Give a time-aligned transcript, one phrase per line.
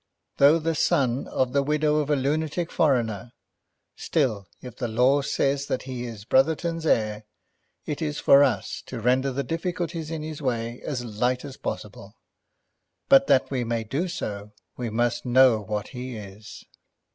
[0.37, 3.33] Though the son of the widow of a lunatic foreigner,
[3.95, 7.25] still if the law says that he is Brotherton's heir,
[7.85, 12.15] it is for us to render the difficulties in his way as light as possible.
[13.09, 16.65] But that we may do so, we must know what he is.